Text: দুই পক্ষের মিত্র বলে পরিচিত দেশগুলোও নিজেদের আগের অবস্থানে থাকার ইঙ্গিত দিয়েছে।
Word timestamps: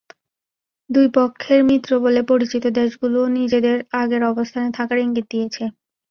দুই 0.89 1.07
পক্ষের 1.15 1.59
মিত্র 1.69 1.91
বলে 1.99 2.21
পরিচিত 2.31 2.63
দেশগুলোও 2.79 3.27
নিজেদের 3.37 3.77
আগের 4.01 4.21
অবস্থানে 4.31 4.69
থাকার 4.77 4.97
ইঙ্গিত 4.99 5.25
দিয়েছে। 5.33 5.63